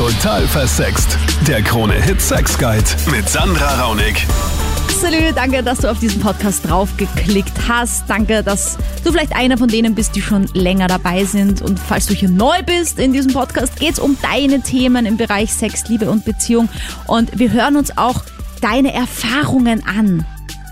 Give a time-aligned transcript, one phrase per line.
[0.00, 1.18] Total versext.
[1.46, 4.26] Der Krone-Hit Sex Guide mit Sandra Raunig.
[4.98, 8.08] Salü, danke, dass du auf diesen Podcast draufgeklickt hast.
[8.08, 11.60] Danke, dass du vielleicht einer von denen bist, die schon länger dabei sind.
[11.60, 15.18] Und falls du hier neu bist in diesem Podcast, geht es um deine Themen im
[15.18, 16.70] Bereich Sex, Liebe und Beziehung.
[17.06, 18.22] Und wir hören uns auch
[18.62, 20.24] deine Erfahrungen an.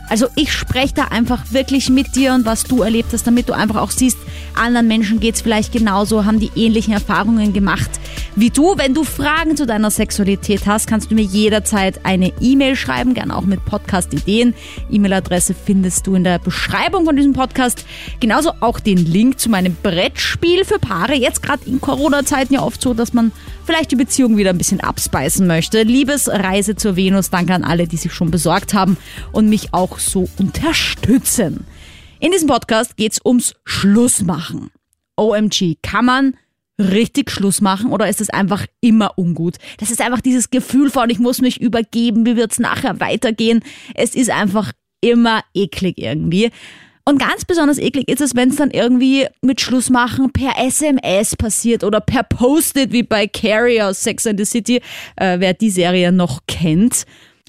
[0.09, 3.52] Also ich spreche da einfach wirklich mit dir und was du erlebt hast, damit du
[3.52, 4.18] einfach auch siehst,
[4.54, 7.91] anderen Menschen geht es vielleicht genauso, haben die ähnlichen Erfahrungen gemacht
[8.41, 8.74] wie du.
[8.77, 13.36] Wenn du Fragen zu deiner Sexualität hast, kannst du mir jederzeit eine E-Mail schreiben, gerne
[13.36, 14.55] auch mit Podcast-Ideen.
[14.91, 17.84] E-Mail-Adresse findest du in der Beschreibung von diesem Podcast.
[18.20, 21.14] Genauso auch den Link zu meinem Brettspiel für Paare.
[21.14, 23.33] Jetzt gerade in Corona-Zeiten ja oft so, dass man
[23.68, 25.82] vielleicht die Beziehung wieder ein bisschen abspeisen möchte.
[25.82, 28.96] Liebesreise zur Venus, danke an alle, die sich schon besorgt haben
[29.30, 31.66] und mich auch so unterstützen.
[32.18, 34.70] In diesem Podcast geht's ums Schlussmachen.
[35.16, 36.36] OMG, kann man
[36.78, 39.56] richtig Schluss machen oder ist es einfach immer ungut?
[39.77, 43.62] Das ist einfach dieses Gefühl von, ich muss mich übergeben, wie wird's nachher weitergehen?
[43.94, 44.72] Es ist einfach
[45.03, 46.53] immer eklig irgendwie.
[47.09, 51.83] Und ganz besonders eklig ist es, wenn es dann irgendwie mit Schlussmachen per SMS passiert
[51.83, 54.83] oder per Post-it wie bei Carrie aus Sex and the City,
[55.17, 57.06] äh, wer die Serie noch kennt.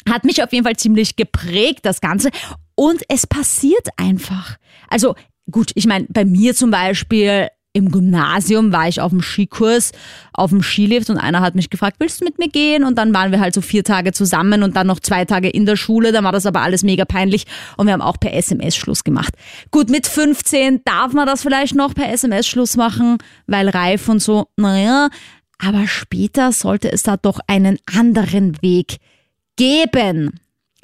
[0.07, 2.29] Hat mich auf jeden Fall ziemlich geprägt, das Ganze.
[2.75, 4.55] Und es passiert einfach.
[4.87, 5.15] Also
[5.51, 9.91] gut, ich meine, bei mir zum Beispiel im Gymnasium war ich auf dem Skikurs,
[10.33, 12.83] auf dem Skilift und einer hat mich gefragt, willst du mit mir gehen?
[12.83, 15.65] Und dann waren wir halt so vier Tage zusammen und dann noch zwei Tage in
[15.65, 16.11] der Schule.
[16.11, 17.45] Dann war das aber alles mega peinlich
[17.77, 19.35] und wir haben auch per SMS Schluss gemacht.
[19.69, 24.19] Gut, mit 15 darf man das vielleicht noch per SMS Schluss machen, weil reif und
[24.19, 25.09] so, naja.
[25.59, 28.97] Aber später sollte es da doch einen anderen Weg
[29.57, 30.39] geben.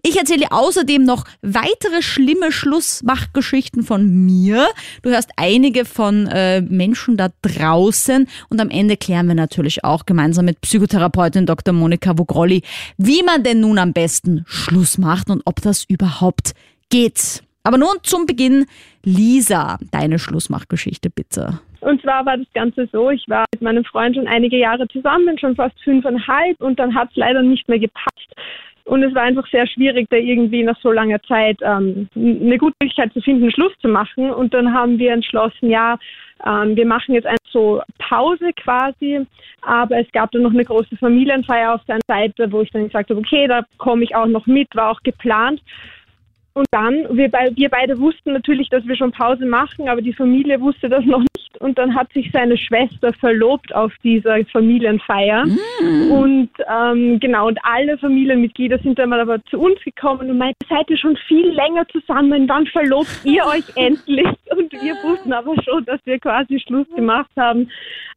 [0.07, 4.67] Ich erzähle außerdem noch weitere schlimme Schlussmachgeschichten von mir.
[5.01, 10.05] Du hörst einige von äh, Menschen da draußen und am Ende klären wir natürlich auch
[10.05, 11.73] gemeinsam mit Psychotherapeutin Dr.
[11.73, 12.61] Monika Vogrolli,
[12.99, 16.51] wie man denn nun am besten Schluss macht und ob das überhaupt
[16.91, 17.41] geht.
[17.63, 18.67] Aber nun zum Beginn,
[19.03, 21.61] Lisa, deine Schlussmachgeschichte bitte.
[21.79, 25.39] Und zwar war das Ganze so, ich war mit meinem Freund schon einige Jahre zusammen,
[25.39, 28.35] schon fast fünfeinhalb und dann hat es leider nicht mehr gepasst.
[28.85, 32.75] Und es war einfach sehr schwierig, da irgendwie nach so langer Zeit ähm, eine gute
[32.79, 34.29] Möglichkeit zu finden, Schluss zu machen.
[34.29, 35.97] Und dann haben wir entschlossen, ja,
[36.45, 39.25] ähm, wir machen jetzt eine so Pause quasi.
[39.61, 43.09] Aber es gab dann noch eine große Familienfeier auf seiner Seite, wo ich dann gesagt
[43.09, 45.61] habe, okay, da komme ich auch noch mit, war auch geplant.
[46.57, 50.61] Und dann, wir, wir beide wussten natürlich, dass wir schon Pause machen, aber die Familie
[50.61, 51.59] wusste das noch nicht.
[51.59, 55.45] Und dann hat sich seine Schwester verlobt auf dieser Familienfeier.
[55.45, 56.11] Mm.
[56.11, 60.65] Und ähm, genau, und alle Familienmitglieder sind dann mal aber zu uns gekommen und meinten,
[60.69, 64.27] seid ihr schon viel länger zusammen, wann verlobt ihr euch endlich?
[64.49, 67.69] Und wir wussten aber schon, dass wir quasi Schluss gemacht haben.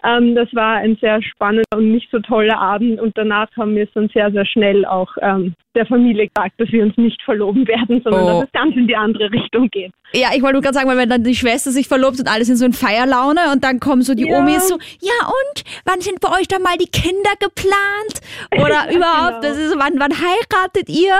[0.04, 3.00] Ähm, das war ein sehr spannender und nicht so toller Abend.
[3.00, 6.70] Und danach haben wir es dann sehr, sehr schnell auch ähm, der Familie gesagt, dass
[6.70, 8.27] wir uns nicht verloben werden, sondern.
[8.34, 9.92] Dass es ganz in die andere Richtung geht.
[10.12, 12.56] Ja, ich wollte gerade sagen, weil wenn dann die Schwester sich verlobt und alle sind
[12.56, 14.38] so in Feierlaune und dann kommen so die ja.
[14.38, 18.20] Omis so, ja und, wann sind bei euch dann mal die Kinder geplant?
[18.54, 19.54] Oder überhaupt, genau.
[19.54, 21.14] das ist, wann, wann heiratet ihr?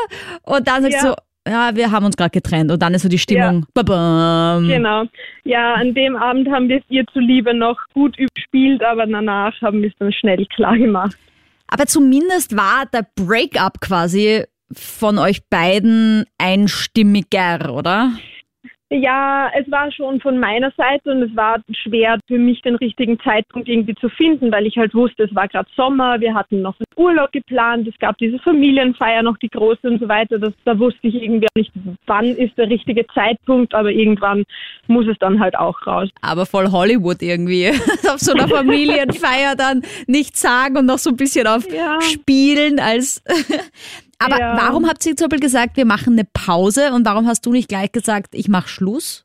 [0.44, 1.14] Und dann sagst ja.
[1.14, 3.66] du, ja, wir haben uns gerade getrennt und dann ist so die Stimmung.
[3.74, 4.58] Ja.
[4.58, 5.04] Genau.
[5.44, 9.80] Ja, an dem Abend haben wir es ihr zuliebe noch gut überspielt, aber danach haben
[9.80, 11.16] wir es dann schnell klar gemacht.
[11.68, 18.12] Aber zumindest war der Breakup quasi von euch beiden einstimmiger, oder?
[18.90, 23.20] Ja, es war schon von meiner Seite und es war schwer für mich den richtigen
[23.20, 26.74] Zeitpunkt irgendwie zu finden, weil ich halt wusste, es war gerade Sommer, wir hatten noch
[26.78, 30.38] einen Urlaub geplant, es gab diese Familienfeier noch die große und so weiter.
[30.38, 31.70] Das, da wusste ich irgendwie nicht,
[32.06, 34.44] wann ist der richtige Zeitpunkt, aber irgendwann
[34.86, 36.08] muss es dann halt auch raus.
[36.22, 37.68] Aber voll Hollywood irgendwie.
[38.08, 42.00] auf so einer Familienfeier dann nichts sagen und noch so ein bisschen auf ja.
[42.00, 43.22] Spielen als
[44.18, 44.56] aber ja.
[44.56, 47.92] warum habt ihr Beispiel gesagt, wir machen eine Pause und warum hast du nicht gleich
[47.92, 49.24] gesagt, ich mache Schluss?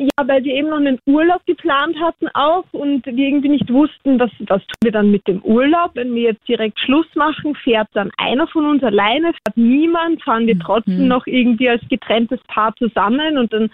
[0.00, 4.20] Ja, weil wir eben noch einen Urlaub geplant hatten auch und wir irgendwie nicht wussten,
[4.20, 5.90] was, was tun wir dann mit dem Urlaub.
[5.94, 10.46] Wenn wir jetzt direkt Schluss machen, fährt dann einer von uns alleine, fährt niemand, fahren
[10.46, 10.60] wir mhm.
[10.60, 11.08] trotzdem mhm.
[11.08, 13.70] noch irgendwie als getrenntes Paar zusammen und dann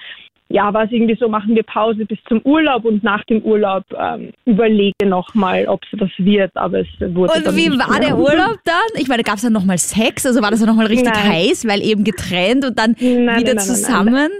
[0.55, 3.83] ja, war es irgendwie so, machen wir Pause bis zum Urlaub und nach dem Urlaub
[3.99, 8.61] ähm, überlege nochmal, ob es das wird, aber es wurde Und wie war der Urlaub
[8.65, 9.01] dann?
[9.01, 10.25] Ich meine, gab es dann nochmal Sex?
[10.25, 11.29] Also war das dann nochmal richtig nein.
[11.29, 14.31] heiß, weil eben getrennt und dann nein, wieder nein, zusammen?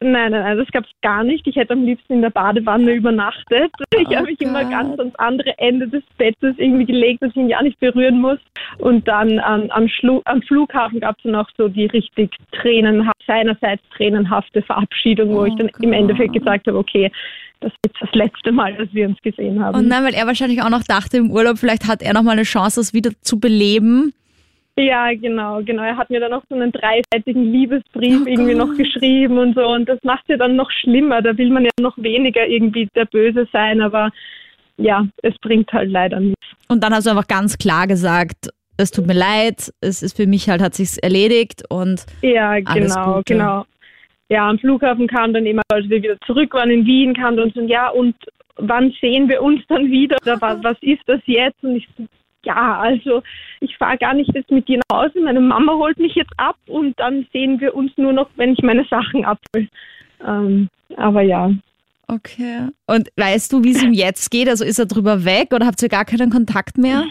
[0.00, 1.46] Nein, nein, nein, das gab es gar nicht.
[1.46, 3.72] Ich hätte am liebsten in der Badewanne übernachtet.
[3.98, 7.36] Ich oh habe mich immer ganz ans andere Ende des Bettes irgendwie gelegt, dass ich
[7.36, 8.38] ihn ja nicht berühren muss.
[8.78, 9.88] Und dann ähm, am,
[10.24, 15.54] am Flughafen gab es noch so die richtig tränenhaften seinerseits tränenhafte Verabschiedung, wo Oh ich
[15.56, 16.00] dann im Gott.
[16.00, 17.10] Endeffekt gesagt habe, okay,
[17.60, 19.76] das ist jetzt das letzte Mal, dass wir uns gesehen haben.
[19.76, 22.32] Und dann, weil er wahrscheinlich auch noch dachte im Urlaub, vielleicht hat er noch mal
[22.32, 24.12] eine Chance, das wieder zu beleben.
[24.78, 25.82] Ja, genau, genau.
[25.82, 28.68] Er hat mir dann noch so einen dreiseitigen Liebesbrief Oh irgendwie Gott.
[28.68, 29.66] noch geschrieben und so.
[29.66, 31.22] Und das macht ja dann noch schlimmer.
[31.22, 34.10] Da will man ja noch weniger irgendwie der Böse sein, aber
[34.76, 36.46] ja, es bringt halt leider nichts.
[36.68, 40.26] Und dann hast du einfach ganz klar gesagt, es tut mir leid, es ist für
[40.26, 43.64] mich halt, hat sich's erledigt und Ja, Alles genau, genau.
[44.28, 47.50] Ja, am Flughafen kam dann immer, als wir wieder zurück waren in Wien, kam dann
[47.54, 48.14] so, ja, und
[48.56, 50.16] wann sehen wir uns dann wieder?
[50.22, 51.62] Oder was, was ist das jetzt?
[51.62, 51.88] Und ich
[52.46, 53.22] ja, also
[53.60, 55.20] ich fahre gar nicht jetzt mit dir nach Hause.
[55.20, 58.62] Meine Mama holt mich jetzt ab und dann sehen wir uns nur noch, wenn ich
[58.62, 59.68] meine Sachen abhole.
[60.26, 61.50] Ähm, aber ja.
[62.08, 62.68] Okay.
[62.86, 64.48] Und weißt du, wie es ihm jetzt geht?
[64.48, 67.04] Also ist er drüber weg oder habt ihr gar keinen Kontakt mehr?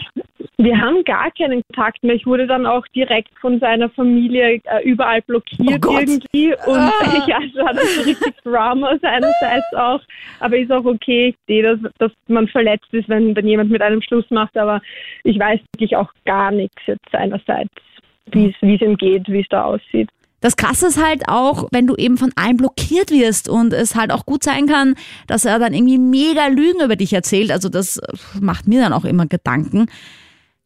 [0.58, 2.14] Wir haben gar keinen Kontakt mehr.
[2.14, 6.54] Ich wurde dann auch direkt von seiner Familie äh, überall blockiert Oh irgendwie.
[6.66, 6.92] Und Ah.
[7.26, 10.00] ja, es war dann so richtig Drama seinerseits auch.
[10.40, 11.28] Aber ist auch okay.
[11.28, 14.56] Ich sehe, dass, dass man verletzt ist, wenn, wenn jemand mit einem Schluss macht.
[14.56, 14.80] Aber
[15.24, 17.74] ich weiß wirklich auch gar nichts jetzt seinerseits,
[18.32, 20.08] wie es ihm geht, wie es da aussieht.
[20.40, 24.12] Das Krasse ist halt auch, wenn du eben von allen blockiert wirst und es halt
[24.12, 24.94] auch gut sein kann,
[25.26, 27.50] dass er dann irgendwie mega Lügen über dich erzählt.
[27.50, 28.00] Also das
[28.40, 29.86] macht mir dann auch immer Gedanken.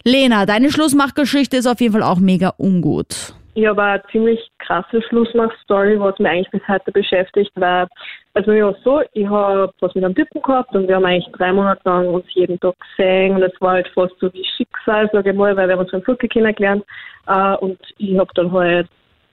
[0.04, 3.34] Lena, deine Schlussmachgeschichte ist auf jeden Fall auch mega ungut.
[3.54, 7.88] Ich habe eine ziemlich krasse Schlussmach-Story, was mich eigentlich bis heute beschäftigt, weil,
[8.34, 11.52] also war so, ich habe was mit einem Typen gehabt und wir haben eigentlich drei
[11.52, 15.30] Monate lang uns jeden Tag gesehen und es war halt fast so wie Schicksal, sage
[15.30, 16.84] ich mal, weil wir haben uns beim Flug kennengelernt
[17.26, 18.88] äh, und ich habe dann halt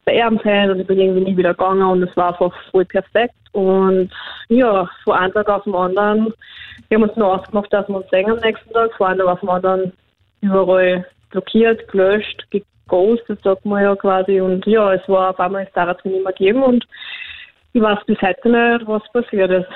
[0.08, 3.36] beerben können und ich bin irgendwie nie wieder gegangen und es war einfach voll perfekt
[3.52, 4.10] und
[4.48, 6.34] ja, von einem Tag auf den anderen,
[6.88, 9.28] wir haben uns nur ausgemacht, dass wir uns sehen am nächsten Tag, von einem Tag
[9.28, 9.94] auf den anderen
[10.42, 14.40] überall blockiert, gelöscht, geghostet, sagt man ja quasi.
[14.40, 16.88] Und ja, es war auf einmal, es darf es mir nicht mehr geben und
[17.74, 19.68] ich weiß bis heute nicht, was passiert ist.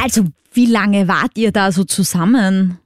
[0.00, 2.78] Also, wie lange wart ihr da so zusammen?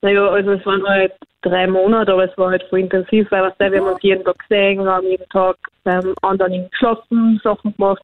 [0.00, 3.58] Naja, also es waren halt drei Monate, aber es war halt voll intensiv, weil was
[3.58, 8.02] wir haben uns jeden Tag gesehen, wir haben jeden Tag beim anderen geschlossen, Sachen gemacht.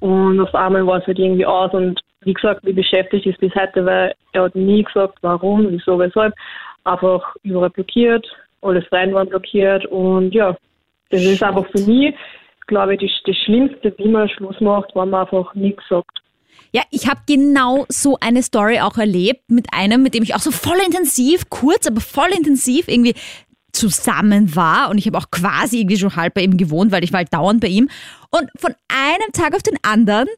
[0.00, 3.54] Und auf einmal war es halt irgendwie aus und wie gesagt, mich beschäftigt ist bis
[3.54, 6.34] heute, weil er hat nie gesagt, warum, wieso, weshalb,
[6.84, 8.26] einfach überall blockiert,
[8.62, 10.56] alle Freunde waren blockiert und ja,
[11.10, 12.14] das ist einfach für mich,
[12.66, 16.18] glaube ich, das, das Schlimmste, wie man Schluss macht, wenn man einfach nichts sagt.
[16.72, 20.40] Ja, ich habe genau so eine Story auch erlebt mit einem, mit dem ich auch
[20.40, 23.14] so voll intensiv, kurz, aber voll intensiv irgendwie
[23.72, 24.90] zusammen war.
[24.90, 27.32] Und ich habe auch quasi irgendwie schon halb bei ihm gewohnt, weil ich war halt
[27.32, 27.88] dauernd bei ihm.
[28.30, 30.28] Und von einem Tag auf den anderen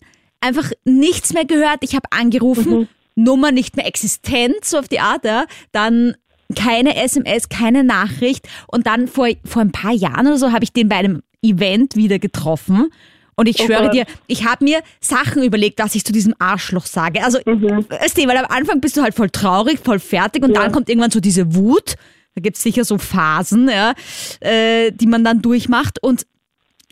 [0.41, 1.79] einfach nichts mehr gehört.
[1.83, 5.47] Ich habe angerufen, Nummer nicht mehr existent, so auf die Art, ja.
[5.73, 6.15] Dann
[6.57, 8.49] keine SMS, keine Nachricht.
[8.67, 11.97] Und dann vor, vor ein paar Jahren oder so habe ich den bei einem Event
[11.97, 12.91] wieder getroffen
[13.37, 13.95] und ich Oh schwöre Gott.
[13.95, 17.23] dir, ich habe mir Sachen überlegt, was ich zu diesem Arschloch sage.
[17.25, 20.63] Also, weißt du, weil am Anfang bist du halt voll traurig, voll fertig und Ja.
[20.63, 21.95] dann kommt irgendwann so diese Wut.
[22.35, 23.93] Da gibt's sicher so Phasen, ja,
[24.41, 26.27] äh, die man dann durchmacht und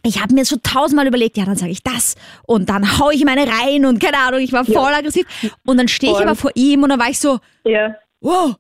[0.05, 2.15] ich habe mir so tausendmal überlegt, ja, dann sage ich das
[2.47, 5.27] und dann hau ich ihm eine rein und keine Ahnung, ich war voll aggressiv.
[5.67, 8.55] Und dann stehe ich aber vor ihm und dann war ich so, Ja, wow.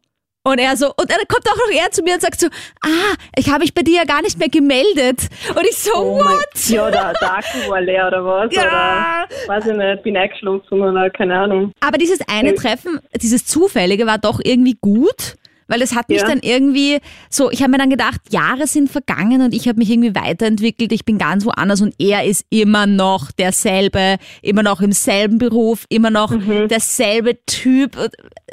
[0.48, 2.46] Und er so, und dann kommt auch noch er zu mir und sagt so,
[2.82, 5.28] ah, ich habe mich bei dir ja gar nicht mehr gemeldet.
[5.54, 6.68] Und ich so, oh mein, what?
[6.68, 8.54] ja, der, der Akku war leer oder was?
[8.54, 8.62] Ja.
[8.62, 11.72] Oder, weiß ich nicht, bin eingeschlossen oder keine Ahnung.
[11.80, 12.48] Aber dieses eine.
[12.58, 15.36] Treffen, dieses Zufällige war doch irgendwie gut,
[15.68, 16.26] weil es hat mich Ja.
[16.26, 16.98] dann irgendwie
[17.30, 20.90] so, ich habe mir dann gedacht, Jahre sind vergangen und ich habe mich irgendwie weiterentwickelt,
[20.92, 25.84] ich bin ganz woanders und er ist immer noch derselbe, immer noch im selben Beruf,
[25.88, 26.68] immer noch Mhm.
[26.68, 27.96] derselbe Typ.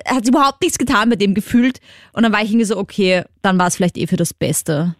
[0.03, 1.79] Er hat überhaupt nichts getan mit dem gefühlt
[2.13, 4.95] und dann war ich irgendwie so, okay, dann war es vielleicht eh für das Beste.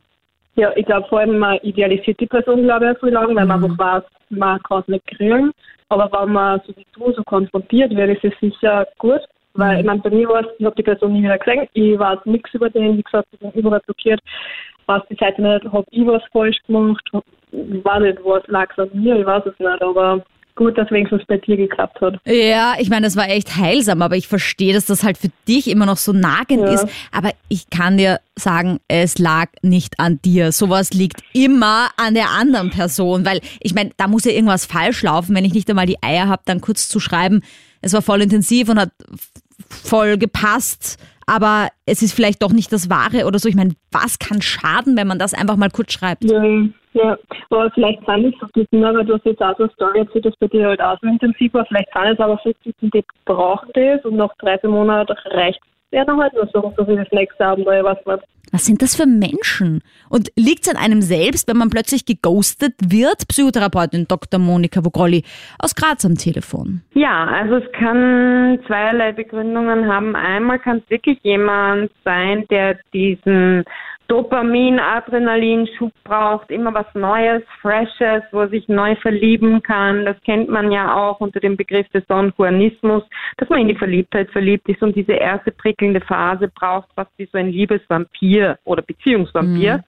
[0.56, 3.62] Ja, ich glaube vor allem, man idealisiert die Person, glaube ich, viel lange, weil man
[3.64, 5.52] einfach weiß, man kann es nicht kriegen.
[5.90, 9.20] Aber wenn man so wie du so konfrontiert wird, ist es sicher gut.
[9.56, 11.98] Weil, ich meine, bei mir war es, ich habe die Person nie wieder gesehen, ich
[11.98, 14.20] weiß nichts über den, wie gesagt, ich bin überall blockiert,
[14.86, 18.90] weiß bis heute nicht, habe ich was falsch gemacht, hab- weiß nicht, was lag an
[18.94, 20.24] mir, ich weiß es nicht, aber
[20.56, 22.18] gut, dass wenigstens bei dir geklappt hat.
[22.26, 25.70] Ja, ich meine, das war echt heilsam, aber ich verstehe, dass das halt für dich
[25.70, 26.74] immer noch so nagend Ja.
[26.74, 26.88] ist.
[27.12, 30.54] Aber ich kann dir sagen, es lag nicht an dir.
[30.54, 35.04] Sowas liegt immer an der anderen Person, weil ich meine, da muss ja irgendwas falsch
[35.04, 37.42] laufen, wenn ich nicht einmal die Eier habe, dann kurz zu schreiben,
[37.82, 38.92] es war voll intensiv und hat
[39.70, 43.50] voll gepasst, aber es ist vielleicht doch nicht das Wahre oder so.
[43.50, 46.24] Ich meine, was kann schaden, wenn man das einfach mal kurz schreibt?
[46.24, 46.44] Ja,
[46.94, 47.18] ja,
[47.50, 50.36] aber vielleicht sind es ne, weil du hast jetzt auch so eine Story erzählt, dass
[50.38, 54.06] bei dir halt auch so intensiv war, vielleicht sind es aber Typen, die brauchen das
[54.06, 55.60] und nach 13 Monaten reicht
[55.96, 58.24] werden halt nur sagen, so wie das nächste Abenteuer, was wird.
[58.52, 59.82] Was sind das für Menschen?
[60.10, 63.28] Und liegt es an einem selbst, wenn man plötzlich geghostet wird?
[63.28, 64.40] Psychotherapeutin Dr.
[64.40, 65.24] Monika Vogrolli
[65.58, 66.82] aus Graz am Telefon.
[66.94, 70.16] Ja, also es kann zweierlei Begründungen haben.
[70.16, 73.64] Einmal kann es wirklich jemand sein, der diesen
[74.08, 80.06] Dopamin, Adrenalinschub braucht, immer was Neues, Freshes, wo er sich neu verlieben kann.
[80.06, 83.04] Das kennt man ja auch unter dem Begriff des Don Juanismus,
[83.38, 87.28] dass man in die Verliebtheit verliebt ist und diese erste prickelnde Phase braucht, was wie
[87.32, 89.78] so ein Liebesvampir oder Beziehungsvampir.
[89.78, 89.84] Mhm.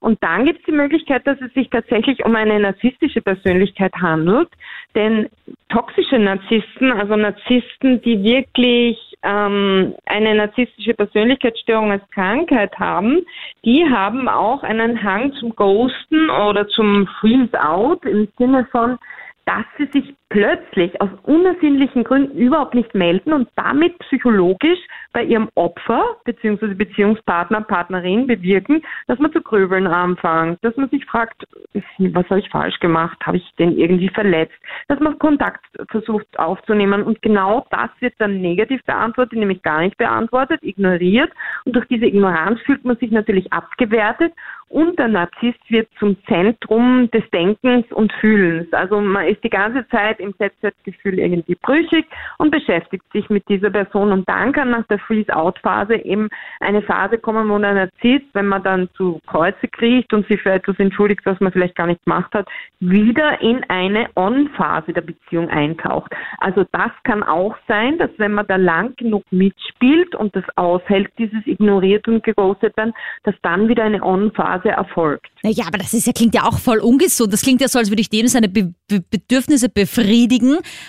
[0.00, 4.48] Und dann gibt es die Möglichkeit, dass es sich tatsächlich um eine narzisstische Persönlichkeit handelt.
[4.96, 5.28] Denn
[5.72, 13.24] toxische Narzissten, also Narzissten, die wirklich ähm, eine narzisstische Persönlichkeitsstörung als Krankheit haben,
[13.64, 18.98] die haben auch einen Hang zum Ghosten oder zum Freeze-out im Sinne von,
[19.46, 24.78] dass sie sich plötzlich aus unersinnlichen Gründen überhaupt nicht melden und damit psychologisch
[25.12, 26.72] bei ihrem Opfer bzw.
[26.72, 32.48] Beziehungspartner, Partnerin bewirken, dass man zu grübeln anfängt, dass man sich fragt, was habe ich
[32.48, 34.56] falsch gemacht, habe ich den irgendwie verletzt,
[34.88, 39.98] dass man Kontakt versucht aufzunehmen und genau das wird dann negativ beantwortet, nämlich gar nicht
[39.98, 41.30] beantwortet, ignoriert
[41.66, 44.32] und durch diese Ignoranz fühlt man sich natürlich abgewertet
[44.72, 48.72] und der Narzisst wird zum Zentrum des Denkens und Fühlens.
[48.72, 52.06] Also man ist die ganze Zeit im Selbstwertgefühl irgendwie brüchig
[52.38, 54.12] und beschäftigt sich mit dieser Person.
[54.12, 56.28] Und dann kann nach der Freeze-Out-Phase eben
[56.60, 60.52] eine Phase kommen, wo der Narzisst, wenn man dann zu Kreuze kriecht und sich für
[60.52, 62.48] etwas entschuldigt, was man vielleicht gar nicht gemacht hat,
[62.80, 66.12] wieder in eine On-Phase der Beziehung eintaucht.
[66.38, 71.10] Also das kann auch sein, dass wenn man da lang genug mitspielt und das aushält,
[71.18, 72.92] dieses ignoriert und geghostet werden,
[73.24, 75.26] dass dann wieder eine On-Phase erfolgt.
[75.42, 77.32] Naja, aber das ist ja, klingt ja auch voll ungesund.
[77.32, 80.11] Das klingt ja so, als würde ich dem seine Be Be Bedürfnisse befriedigen,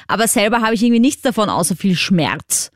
[0.07, 2.71] aber selber habe ich irgendwie nichts davon, außer viel Schmerz.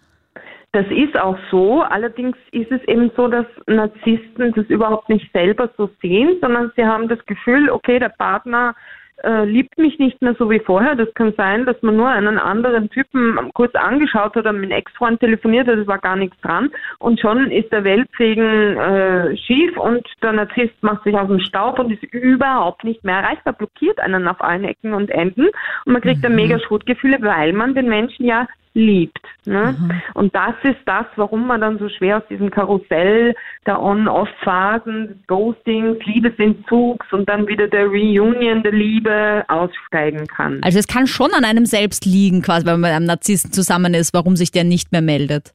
[0.74, 1.82] Das ist auch so.
[1.82, 6.86] Allerdings ist es eben so, dass Narzissten das überhaupt nicht selber so sehen, sondern sie
[6.86, 8.76] haben das Gefühl, okay, der Partner
[9.24, 10.96] äh, liebt mich nicht mehr so wie vorher.
[10.96, 14.80] Das kann sein, dass man nur einen anderen Typen kurz angeschaut hat und mit einem
[14.80, 16.70] Ex-Freund telefoniert hat, es war gar nichts dran.
[17.00, 21.80] Und schon ist der Weltsegen äh, schief und der Narzisst macht sich aus dem Staub
[21.80, 25.48] und ist überhaupt nicht mehr erreichbar, blockiert einen auf allen Ecken und Enden.
[25.86, 26.24] Und man kriegt mhm.
[26.24, 29.20] dann mega Schuldgefühle, weil man den Menschen ja liebt.
[29.46, 29.76] Ne?
[29.78, 29.92] Mhm.
[30.14, 35.18] Und das ist das, warum man dann so schwer aus diesem Karussell der On-Off-Phasen, des
[35.28, 40.62] Ghostings, Liebesentzugs und dann wieder der Reunion der Liebe aussteigen kann.
[40.62, 43.94] Also es kann schon an einem selbst liegen, quasi, wenn man mit einem Narzissten zusammen
[43.94, 45.54] ist, warum sich der nicht mehr meldet.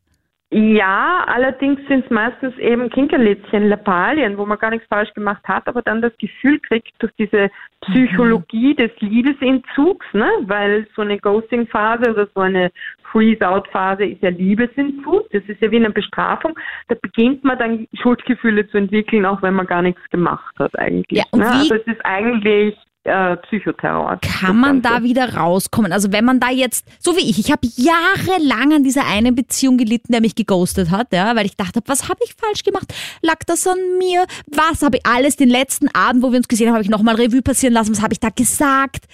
[0.54, 5.66] Ja, allerdings sind es meistens eben Kinkerlitzchen, Lappalien, wo man gar nichts falsch gemacht hat,
[5.66, 8.76] aber dann das Gefühl kriegt durch diese Psychologie mhm.
[8.76, 10.28] des Liebesentzugs, ne?
[10.42, 12.70] weil so eine Ghosting-Phase oder so eine
[13.10, 16.52] Freeze-out-Phase ist ja Liebesentzug, das ist ja wie eine Bestrafung.
[16.88, 21.18] Da beginnt man dann Schuldgefühle zu entwickeln, auch wenn man gar nichts gemacht hat eigentlich.
[21.18, 21.50] Ja, ne?
[21.50, 24.18] Also es ist eigentlich äh, Psychoterror.
[24.20, 25.92] Kann man da wieder rauskommen?
[25.92, 29.76] Also wenn man da jetzt, so wie ich, ich habe jahrelang an dieser einen Beziehung
[29.76, 32.94] gelitten, der mich geghostet hat, ja, weil ich dachte, was habe ich falsch gemacht?
[33.20, 34.24] Lag das an mir?
[34.46, 37.16] Was habe ich alles den letzten Abend, wo wir uns gesehen haben, habe ich nochmal
[37.16, 37.92] Revue passieren lassen?
[37.92, 39.06] Was habe ich da gesagt?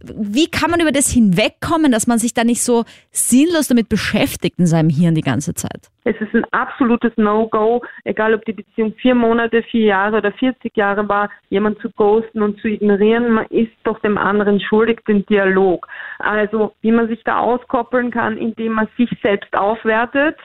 [0.00, 4.58] Wie kann man über das hinwegkommen, dass man sich da nicht so sinnlos damit beschäftigt
[4.58, 5.90] in seinem Hirn die ganze Zeit?
[6.04, 10.76] Es ist ein absolutes No-Go, egal ob die Beziehung vier Monate, vier Jahre oder 40
[10.76, 13.32] Jahre war, jemand zu ghosten und zu ignorieren.
[13.32, 15.86] Man ist doch dem anderen schuldig, den Dialog.
[16.18, 20.36] Also, wie man sich da auskoppeln kann, indem man sich selbst aufwertet,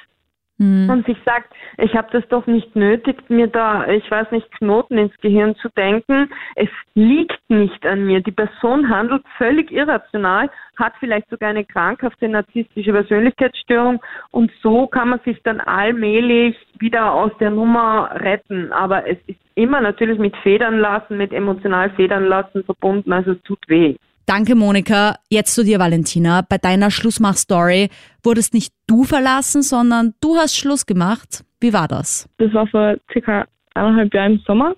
[0.57, 0.89] mhm.
[0.89, 4.97] und sich sagt, ich habe das doch nicht nötig, mir da, ich weiß nicht, Knoten
[4.97, 6.29] ins Gehirn zu denken.
[6.55, 8.21] Es liegt nicht an mir.
[8.21, 15.09] Die Person handelt völlig irrational, hat vielleicht sogar eine krankhafte narzisstische Persönlichkeitsstörung und so kann
[15.09, 18.71] man sich dann allmählich wieder aus der Nummer retten.
[18.71, 23.41] Aber es ist immer natürlich mit Federn lassen, mit emotional Federn lassen verbunden, also es
[23.43, 23.95] tut weh.
[24.25, 25.15] Danke, Monika.
[25.29, 26.41] Jetzt zu dir, Valentina.
[26.47, 27.89] Bei deiner Schlussmach-Story
[28.23, 31.43] wurdest nicht du verlassen, sondern du hast Schluss gemacht.
[31.59, 32.29] Wie war das?
[32.37, 34.75] Das war vor circa eineinhalb Jahren im Sommer.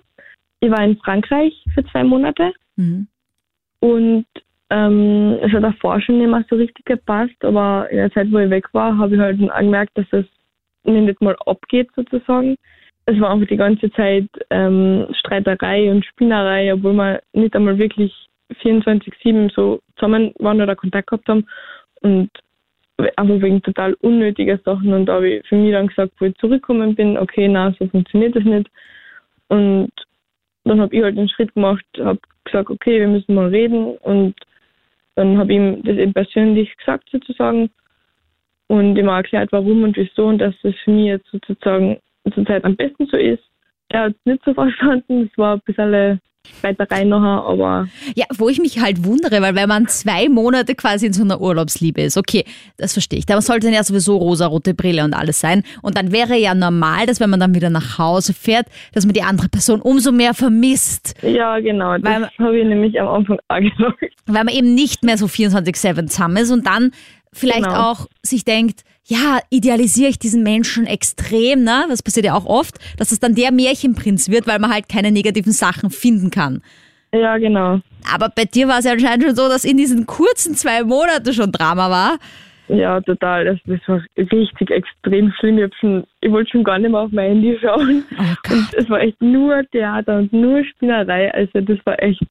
[0.60, 3.06] Ich war in Frankreich für zwei Monate mhm.
[3.80, 4.26] und
[4.70, 8.38] ähm, es hat davor schon nicht mehr so richtig gepasst, aber in der Zeit, wo
[8.38, 10.26] ich weg war, habe ich halt gemerkt, dass es
[10.84, 12.56] mir nicht mal abgeht sozusagen.
[13.04, 18.12] Es war einfach die ganze Zeit ähm, Streiterei und Spinnerei, obwohl man nicht einmal wirklich
[18.52, 21.46] 24-7 so zusammen waren oder Kontakt gehabt haben
[22.02, 22.30] und
[23.16, 26.34] einfach wegen total unnötiger Sachen und da habe ich für mich dann gesagt, wo ich
[26.36, 28.70] zurückgekommen bin, okay, na, so funktioniert das nicht
[29.48, 29.90] und
[30.64, 34.34] dann habe ich halt den Schritt gemacht, habe gesagt, okay, wir müssen mal reden und
[35.14, 37.70] dann habe ich ihm das eben persönlich gesagt sozusagen
[38.68, 41.98] und ihm auch erklärt, warum und wieso und dass das für mich jetzt sozusagen
[42.34, 43.44] zurzeit am besten so ist.
[43.88, 46.20] Er hat es nicht so verstanden, es war ein bisschen
[46.58, 47.88] Streiterei nachher, aber.
[48.14, 51.40] Ja, wo ich mich halt wundere, weil wenn man zwei Monate quasi in so einer
[51.40, 52.44] Urlaubsliebe ist, okay,
[52.76, 53.26] das verstehe ich.
[53.26, 55.62] Da sollte ja sowieso rosa-rote Brille und alles sein.
[55.82, 59.14] Und dann wäre ja normal, dass wenn man dann wieder nach Hause fährt, dass man
[59.14, 61.14] die andere Person umso mehr vermisst.
[61.22, 61.98] Ja, genau.
[61.98, 64.14] Das habe ich nämlich am Anfang auch gesagt.
[64.26, 66.92] Weil man eben nicht mehr so 24-7 zusammen ist und dann
[67.32, 67.90] vielleicht genau.
[67.90, 71.84] auch sich denkt, ja, idealisiere ich diesen Menschen extrem, ne?
[71.88, 75.12] Das passiert ja auch oft, dass es dann der Märchenprinz wird, weil man halt keine
[75.12, 76.60] negativen Sachen finden kann.
[77.12, 77.80] Ja, genau.
[78.12, 81.32] Aber bei dir war es ja anscheinend schon so, dass in diesen kurzen zwei Monaten
[81.32, 82.18] schon Drama war.
[82.68, 83.44] Ja, total.
[83.44, 85.58] Das, das war richtig extrem schlimm.
[85.58, 88.04] Ich, schon, ich wollte schon gar nicht mehr auf mein Handy schauen.
[88.18, 91.32] Oh und es war echt nur Theater und nur Spinnerei.
[91.32, 92.22] Also das war echt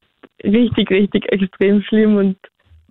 [0.43, 2.37] richtig, richtig extrem schlimm und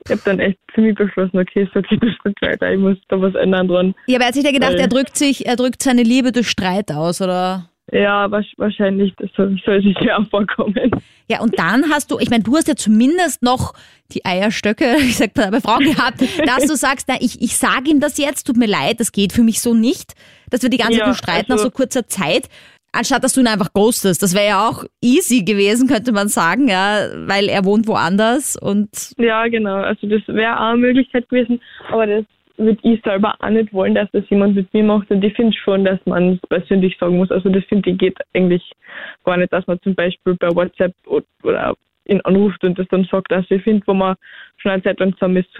[0.07, 2.99] ich habe dann echt für mich beschlossen, okay, so geht das nicht weiter, ich muss
[3.09, 3.95] da was ändern dran.
[4.07, 6.49] Ja, aber er hat sich ja gedacht, er drückt sich, er drückt seine Liebe durch
[6.49, 7.71] Streit aus, oder?
[7.93, 10.91] Ja, wahrscheinlich, das soll, soll sich ja auch vorkommen.
[11.29, 13.73] Ja, und dann hast du, ich meine, du hast ja zumindest noch
[14.13, 17.91] die Eierstöcke, ich sag mal, bei Frauen gehabt, dass du sagst, na, ich, ich sage
[17.91, 20.15] ihm das jetzt, tut mir leid, das geht für mich so nicht,
[20.51, 22.49] dass wir die ganze Zeit nur streiten also, nach so kurzer Zeit
[22.95, 24.23] anstatt dass du ihn einfach ghostest.
[24.23, 28.89] Das wäre ja auch easy gewesen, könnte man sagen, ja, weil er wohnt woanders und.
[29.19, 29.77] Ja, genau.
[29.77, 31.61] Also das wäre auch eine Möglichkeit gewesen,
[31.91, 32.25] aber das
[32.57, 35.11] würde ich selber auch nicht wollen, dass das jemand mit mir macht.
[35.11, 37.31] Und ich finde schon, dass man es persönlich sagen muss.
[37.31, 38.63] Also das finde ich geht eigentlich
[39.25, 40.95] gar nicht, dass man zum Beispiel bei WhatsApp
[41.43, 41.75] oder
[42.07, 44.17] ihn anruft und das dann sagt, dass ich finde, wo man
[44.59, 45.55] schon eine Zeit lang zusammen ist,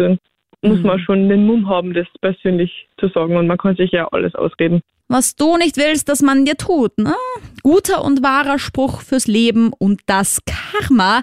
[0.65, 1.03] muss man mhm.
[1.05, 3.37] schon den Mumm haben, das persönlich zu sagen.
[3.37, 4.81] Und man kann sich ja alles ausreden.
[5.09, 6.97] Was du nicht willst, dass man dir tut.
[6.99, 7.15] Ne?
[7.63, 11.23] Guter und wahrer Spruch fürs Leben und das Karma.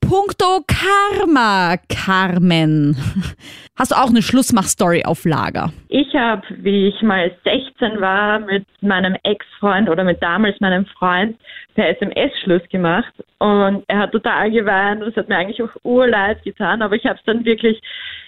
[0.00, 2.96] Punkto Karma, Carmen.
[3.76, 5.72] Hast du auch eine Schlussmach-Story auf Lager?
[5.88, 11.36] Ich habe, wie ich mal 16 war, mit meinem Ex-Freund oder mit damals meinem Freund
[11.74, 13.12] per SMS Schluss gemacht.
[13.38, 16.82] Und er hat total geweint und es hat mir eigentlich auch urleid getan.
[16.82, 17.80] Aber ich habe es dann wirklich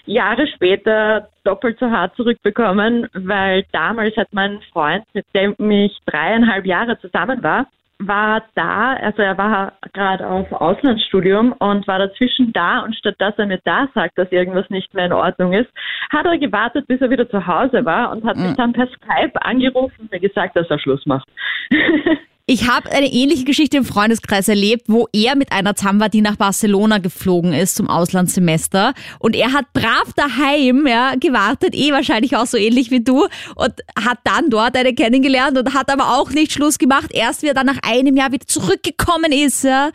[0.09, 6.65] Jahre später doppelt so hart zurückbekommen, weil damals hat mein Freund, mit dem ich dreieinhalb
[6.65, 7.67] Jahre zusammen war,
[7.99, 13.37] war da, also er war gerade auf Auslandsstudium und war dazwischen da und statt dass
[13.37, 15.69] er mir da sagt, dass irgendwas nicht mehr in Ordnung ist,
[16.09, 18.55] hat er gewartet, bis er wieder zu Hause war und hat mich mhm.
[18.55, 21.27] dann per Skype angerufen und mir gesagt, dass er Schluss macht.
[22.51, 26.35] Ich habe eine ähnliche Geschichte im Freundeskreis erlebt, wo er mit einer Zamba, die nach
[26.35, 32.47] Barcelona geflogen ist zum Auslandssemester und er hat brav daheim ja, gewartet, eh wahrscheinlich auch
[32.47, 36.51] so ähnlich wie du und hat dann dort eine kennengelernt und hat aber auch nicht
[36.51, 39.63] Schluss gemacht, erst wie er dann nach einem Jahr wieder zurückgekommen ist.
[39.63, 39.91] Ja.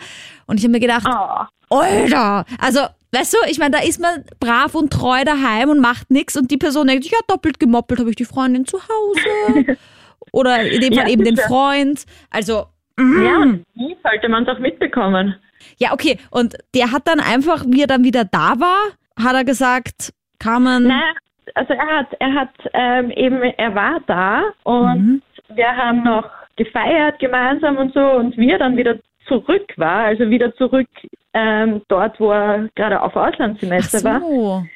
[0.46, 1.74] Und ich habe mir gedacht, oh.
[1.76, 6.10] Alter, also Weißt du, ich meine, da ist man brav und treu daheim und macht
[6.10, 9.76] nichts und die Person denkt sich, ja, doppelt gemoppelt habe ich die Freundin zu Hause.
[10.34, 12.04] Oder in dem Fall ja, eben den Freund.
[12.30, 12.66] Also.
[12.96, 13.24] Mm.
[13.24, 13.44] Ja,
[13.74, 15.36] wie sollte man es auch mitbekommen?
[15.78, 16.18] Ja, okay.
[16.30, 20.88] Und der hat dann einfach, wie er dann wieder da war, hat er gesagt, Carmen.
[20.88, 21.14] Nein,
[21.54, 25.22] also er hat, er hat ähm, eben, er war da und mhm.
[25.54, 30.28] wir haben noch gefeiert gemeinsam und so und wie er dann wieder zurück war, also
[30.30, 30.88] wieder zurück
[31.32, 34.08] ähm, dort, wo er gerade auf Auslandssemester so.
[34.08, 34.66] war.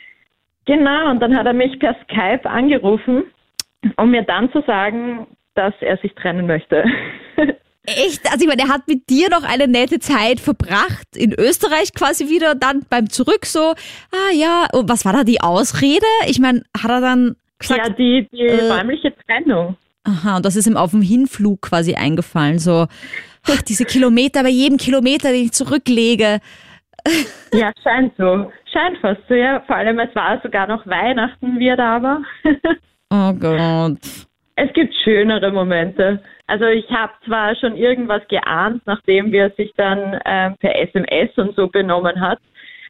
[0.65, 3.25] Genau, und dann hat er mich per Skype angerufen,
[3.97, 5.27] um mir dann zu sagen,
[5.59, 6.85] dass er sich trennen möchte.
[7.85, 8.31] Echt?
[8.31, 12.29] Also ich meine, er hat mit dir noch eine nette Zeit verbracht, in Österreich quasi
[12.29, 13.73] wieder, dann beim Zurück so,
[14.13, 16.07] ah ja, und was war da die Ausrede?
[16.27, 17.89] Ich meine, hat er dann gesagt...
[17.89, 19.77] Ja, die, die äh, räumliche Trennung.
[20.05, 22.87] Aha, und das ist ihm auf dem Hinflug quasi eingefallen, so,
[23.47, 26.41] ach, diese Kilometer, bei jedem Kilometer, den ich zurücklege.
[27.53, 28.53] Ja, scheint so.
[28.71, 29.63] Scheint fast so, ja.
[29.67, 32.23] Vor allem, es war sogar noch Weihnachten, wie er da war.
[33.11, 34.29] Oh Gott.
[34.61, 36.21] Es gibt schönere Momente.
[36.49, 41.55] Also ich habe zwar schon irgendwas geahnt, nachdem wir sich dann ähm, per SMS und
[41.55, 42.41] so benommen hat,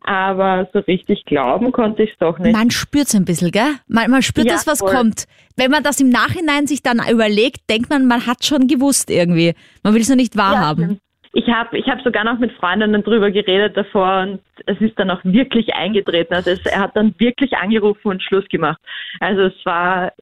[0.03, 2.57] aber so richtig glauben konnte ich es doch nicht.
[2.57, 3.75] Man spürt es ein bisschen, gell?
[3.87, 4.93] Man, man spürt ja, das, was voll.
[4.93, 5.27] kommt.
[5.57, 9.55] Wenn man das im Nachhinein sich dann überlegt, denkt man, man hat schon gewusst irgendwie.
[9.83, 10.91] Man will es nur nicht wahrhaben.
[10.91, 10.97] Ja,
[11.35, 15.11] ich habe ich hab sogar noch mit Freundinnen drüber geredet davor und es ist dann
[15.11, 16.33] auch wirklich eingetreten.
[16.33, 18.81] Also es, er hat dann wirklich angerufen und Schluss gemacht.
[19.21, 20.13] Also es war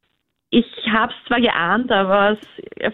[0.51, 2.39] ich habe es zwar geahnt, aber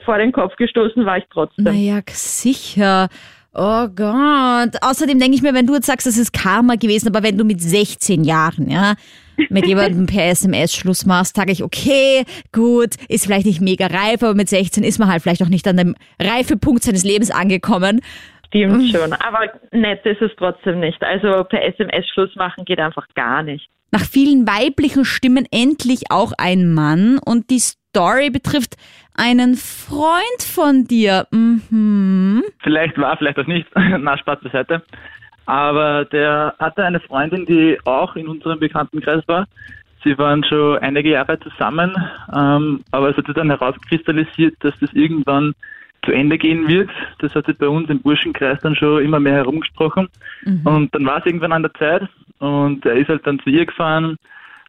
[0.04, 1.64] vor den Kopf gestoßen war ich trotzdem.
[1.64, 3.08] Naja, sicher.
[3.54, 4.76] Oh Gott.
[4.80, 7.44] Außerdem denke ich mir, wenn du jetzt sagst, das ist Karma gewesen, aber wenn du
[7.44, 8.94] mit 16 Jahren, ja,
[9.50, 14.22] mit jemandem per SMS Schluss machst, sage ich, okay, gut, ist vielleicht nicht mega reif,
[14.22, 18.00] aber mit 16 ist man halt vielleicht auch nicht an dem Reifepunkt seines Lebens angekommen.
[18.52, 19.12] Stimmt schon.
[19.14, 21.02] Aber nett ist es trotzdem nicht.
[21.02, 23.68] Also per SMS Schluss machen geht einfach gar nicht.
[23.90, 28.76] Nach vielen weiblichen Stimmen endlich auch ein Mann und die Story betrifft
[29.14, 31.26] einen Freund von dir.
[31.30, 32.42] Mhm.
[32.62, 33.68] Vielleicht war, vielleicht auch nicht.
[33.74, 34.82] Na, Spaß beiseite.
[35.44, 39.46] Aber der hatte eine Freundin, die auch in unserem Bekanntenkreis war.
[40.04, 41.94] Sie waren schon einige Jahre zusammen,
[42.34, 45.54] ähm, aber es hat sich dann herauskristallisiert, dass das irgendwann
[46.04, 46.90] zu Ende gehen wird.
[47.18, 50.08] Das hat sich bei uns im Burschenkreis dann schon immer mehr herumgesprochen.
[50.44, 50.66] Mhm.
[50.66, 53.66] Und dann war es irgendwann an der Zeit und er ist halt dann zu ihr
[53.66, 54.16] gefahren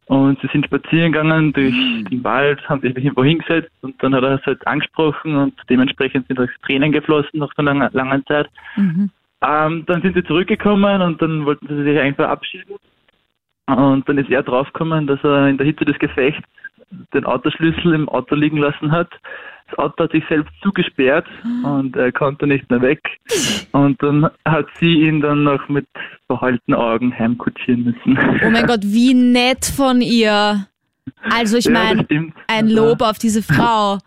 [0.06, 1.74] und sie sind spazieren gegangen durch
[2.10, 6.28] den Wald, haben sich irgendwo hingesetzt und dann hat er es halt angesprochen und dementsprechend
[6.28, 8.50] sind auch Tränen geflossen nach so einer langen Zeit.
[8.76, 9.10] Mhm.
[9.42, 12.76] Ähm, dann sind sie zurückgekommen und dann wollten sie sich eigentlich verabschieden.
[13.66, 16.44] Und dann ist er draufgekommen, dass er in der Hitze des Gefechts
[17.14, 19.10] den Autoschlüssel im Auto liegen lassen hat.
[19.70, 21.26] Das Auto hat sich selbst zugesperrt
[21.64, 23.00] und er konnte nicht mehr weg.
[23.72, 25.88] Und dann hat sie ihn dann noch mit
[26.28, 28.20] verheulten Augen heimkutschieren müssen.
[28.46, 30.68] Oh mein Gott, wie nett von ihr.
[31.30, 32.06] Also ich Ja, meine,
[32.48, 33.98] ein Lob auf diese Frau.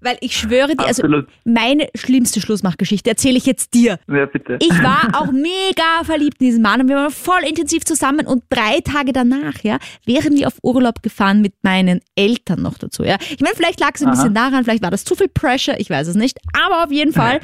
[0.00, 1.26] Weil ich schwöre dir, also Absolut.
[1.44, 3.98] meine schlimmste Schlussmachgeschichte erzähle ich jetzt dir.
[4.08, 4.56] Ja, bitte.
[4.60, 8.44] Ich war auch mega verliebt in diesen Mann und wir waren voll intensiv zusammen und
[8.48, 13.16] drei Tage danach, ja, wären wir auf Urlaub gefahren mit meinen Eltern noch dazu, ja.
[13.28, 14.14] Ich meine, vielleicht lag es ein Aha.
[14.14, 17.12] bisschen daran, vielleicht war das zu viel Pressure, ich weiß es nicht, aber auf jeden
[17.12, 17.40] Fall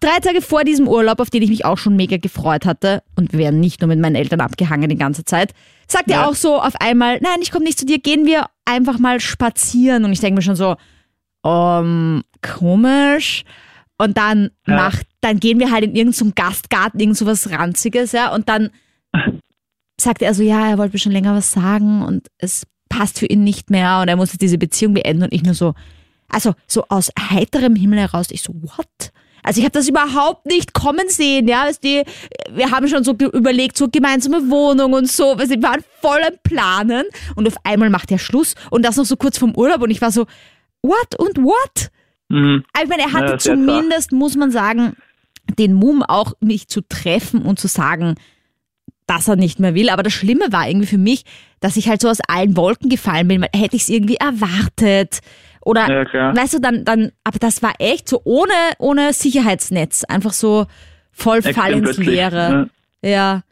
[0.00, 3.32] drei Tage vor diesem Urlaub, auf den ich mich auch schon mega gefreut hatte und
[3.32, 5.52] wir wären nicht nur mit meinen Eltern abgehangen die ganze Zeit,
[5.88, 6.26] sagt er Ja.
[6.26, 10.04] auch so auf einmal, nein, ich komme nicht zu dir, gehen wir einfach mal spazieren
[10.04, 10.76] und ich denke mir schon so,
[11.44, 13.44] um, komisch.
[13.98, 14.74] Und dann Ja.
[14.76, 18.70] macht, dann gehen wir halt in irgendeinen Gastgarten, irgend so was Ranziges, ja, und dann
[20.00, 23.26] sagt er so, ja, er wollte mir schon länger was sagen und es passt für
[23.26, 25.74] ihn nicht mehr und er muss jetzt diese Beziehung beenden und ich nur so,
[26.28, 29.12] also so aus heiterem Himmel heraus, ich so, what?
[29.44, 32.02] Also ich habe das überhaupt nicht kommen sehen, ja, weißt du,
[32.54, 36.20] wir haben schon so überlegt, so gemeinsame Wohnung und so, weißt du, wir waren voll
[36.26, 37.04] am Planen
[37.36, 40.00] und auf einmal macht er Schluss und das noch so kurz vom Urlaub und ich
[40.00, 40.26] war so,
[40.84, 41.90] what und what?
[42.28, 42.64] Mhm.
[42.82, 44.96] Ich meine, er hatte Ja, zumindest, muss man sagen,
[45.58, 48.14] den Mumm auch mich zu treffen und zu sagen,
[49.06, 49.90] dass er nicht mehr will.
[49.90, 51.24] Aber das Schlimme war irgendwie für mich,
[51.60, 53.42] dass ich halt so aus allen Wolken gefallen bin.
[53.54, 55.20] Hätte ich es irgendwie erwartet.
[55.64, 60.04] Oder, Ja, weißt du, dann, dann, aber das war echt so ohne, ohne Sicherheitsnetz.
[60.04, 60.66] Einfach so
[61.10, 62.70] voll Fall Extrem ins plötzlich, Leere.
[63.02, 63.42] Ja.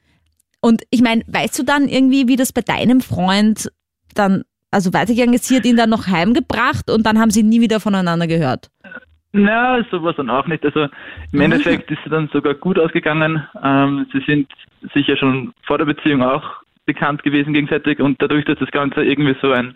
[0.61, 3.71] Und ich meine, weißt du dann irgendwie, wie das bei deinem Freund
[4.15, 7.61] dann, also weitergegangen ist, sie hat ihn dann noch heimgebracht und dann haben sie nie
[7.61, 8.71] wieder voneinander gehört.
[9.33, 10.65] Na, sowas dann auch nicht.
[10.65, 10.89] Also
[11.33, 13.43] im Endeffekt ist es dann sogar gut ausgegangen.
[13.63, 14.51] Ähm, sie sind
[14.93, 16.43] sicher schon vor der Beziehung auch
[16.85, 19.75] bekannt gewesen gegenseitig und dadurch, dass das Ganze irgendwie so ein,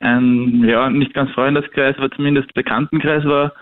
[0.00, 3.52] ein ja, nicht ganz Freundeskreis, aber zumindest Bekanntenkreis war,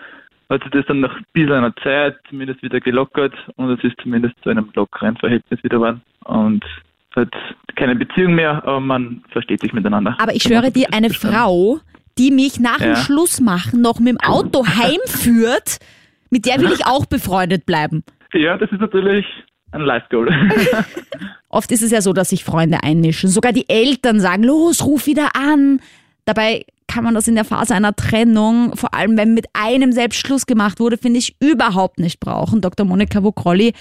[0.51, 4.01] hat sich das dann nach ein bisschen einer Zeit zumindest wieder gelockert und es ist
[4.03, 6.03] zumindest zu einem lockeren Verhältnis wieder geworden.
[6.25, 6.65] Und
[7.17, 7.31] hat
[7.77, 10.17] keine Beziehung mehr, aber man versteht sich miteinander.
[10.19, 11.81] Aber ich schwöre dir, eine Frau,
[12.19, 12.97] die mich nach dem Ja.
[12.97, 15.79] Schlussmachen noch mit dem Auto heimführt,
[16.31, 18.05] mit der will ich auch befreundet bleiben.
[18.33, 19.25] Ja, das ist natürlich
[19.73, 20.29] ein Life-Goal.
[21.49, 23.29] Oft ist es ja so, dass sich Freunde einmischen.
[23.29, 25.81] Sogar die Eltern sagen, los, ruf wieder an.
[26.25, 30.19] Dabei kann man das in der Phase einer Trennung, vor allem wenn mit einem selbst
[30.25, 32.61] Schluss gemacht wurde, finde ich überhaupt nicht brauchen.
[32.61, 32.87] Dr.
[32.87, 33.73] Monika Wokrolli,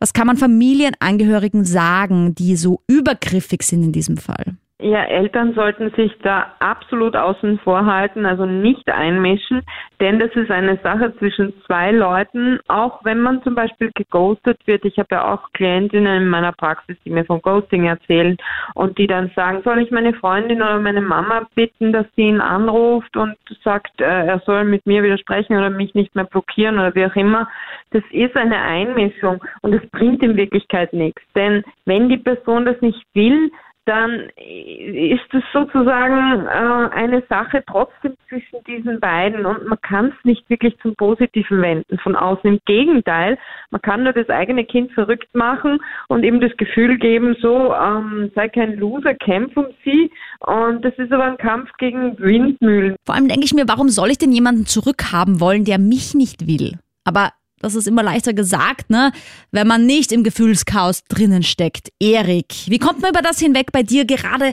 [0.00, 4.56] was kann man Familienangehörigen sagen, die so übergriffig sind in diesem Fall?
[4.82, 9.62] Ja, Eltern sollten sich da absolut außen vor halten, also nicht einmischen,
[10.00, 14.86] denn das ist eine Sache zwischen zwei Leuten, auch wenn man zum Beispiel geghostet wird.
[14.86, 18.38] Ich habe ja auch Klientinnen in meiner Praxis, die mir von Ghosting erzählen
[18.74, 22.40] und die dann sagen, soll ich meine Freundin oder meine Mama bitten, dass sie ihn
[22.40, 26.94] anruft und sagt, äh, er soll mit mir widersprechen oder mich nicht mehr blockieren oder
[26.94, 27.48] wie auch immer.
[27.90, 32.80] Das ist eine Einmischung und es bringt in Wirklichkeit nichts, denn wenn die Person das
[32.80, 33.50] nicht will,
[33.86, 40.24] dann ist es sozusagen äh, eine Sache trotzdem zwischen diesen beiden und man kann es
[40.24, 42.48] nicht wirklich zum Positiven wenden von außen.
[42.48, 43.38] Im Gegenteil,
[43.70, 48.30] man kann nur das eigene Kind verrückt machen und ihm das Gefühl geben, so ähm,
[48.34, 52.96] sei kein Loser, kämpf um sie und das ist aber ein Kampf gegen Windmühlen.
[53.04, 56.46] Vor allem denke ich mir, warum soll ich denn jemanden zurückhaben wollen, der mich nicht
[56.46, 56.78] will?
[57.04, 59.12] Aber das ist immer leichter gesagt, ne?
[59.52, 61.90] Wenn man nicht im Gefühlschaos drinnen steckt.
[62.00, 64.52] Erik, wie kommt man über das hinweg bei dir gerade?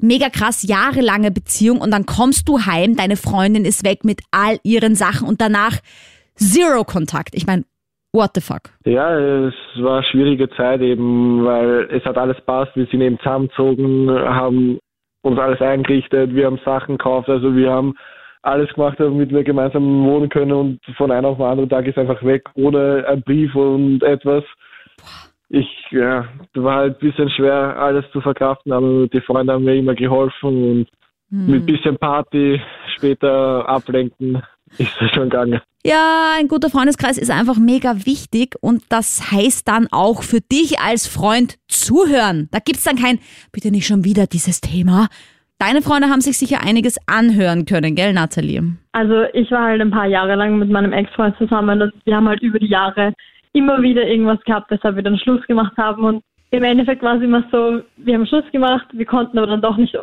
[0.00, 4.58] Mega krass, jahrelange Beziehung und dann kommst du heim, deine Freundin ist weg mit all
[4.62, 5.78] ihren Sachen und danach
[6.36, 7.34] zero Kontakt.
[7.34, 7.64] Ich meine,
[8.12, 8.70] what the fuck?
[8.84, 12.76] Ja, es war eine schwierige Zeit eben, weil es hat alles passt.
[12.76, 14.78] Wir sind eben zusammengezogen, haben
[15.22, 17.94] uns alles eingerichtet, wir haben Sachen gekauft, also wir haben
[18.42, 21.86] alles gemacht hat, damit wir gemeinsam wohnen können und von einem auf den anderen Tag
[21.86, 24.44] ist einfach weg, ohne einen Brief und etwas.
[25.50, 29.76] Ich, ja, war halt ein bisschen schwer, alles zu verkraften, aber die Freunde haben mir
[29.76, 30.86] immer geholfen und
[31.30, 32.60] mit bisschen Party
[32.96, 34.42] später ablenken
[34.78, 35.60] ist das schon gegangen.
[35.84, 40.80] Ja, ein guter Freundeskreis ist einfach mega wichtig und das heißt dann auch für dich
[40.80, 42.48] als Freund zuhören.
[42.50, 43.20] Da gibt's dann kein,
[43.52, 45.08] bitte nicht schon wieder dieses Thema.
[45.58, 48.62] Deine Freunde haben sich sicher einiges anhören können, gell, Nathalie?
[48.92, 52.28] Also ich war halt ein paar Jahre lang mit meinem Ex-Freund zusammen und wir haben
[52.28, 53.12] halt über die Jahre
[53.54, 57.22] immer wieder irgendwas gehabt, weshalb wir dann Schluss gemacht haben und im Endeffekt war es
[57.22, 59.94] immer so, wir haben Schluss gemacht, wir konnten aber dann doch nicht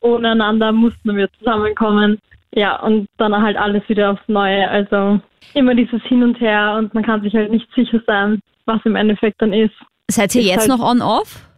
[0.00, 2.18] ohne einander, mussten wir zusammenkommen.
[2.56, 4.68] Ja, und dann halt alles wieder aufs Neue.
[4.68, 5.20] Also
[5.54, 8.96] immer dieses Hin und Her und man kann sich halt nicht sicher sein, was im
[8.96, 9.74] Endeffekt dann ist.
[10.10, 11.48] Seid ihr Ist jetzt halt- noch on-off?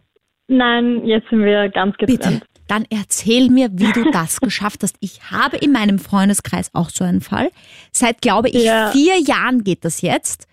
[0.47, 2.21] Nein, jetzt sind wir ganz getrennt.
[2.41, 2.41] Bitte.
[2.67, 4.95] Dann erzähl mir, wie du das geschafft hast.
[4.99, 7.51] Ich habe in meinem Freundeskreis auch so einen Fall.
[7.91, 8.91] Seit, glaube ich, Ja.
[8.91, 10.47] vier Jahren geht das jetzt.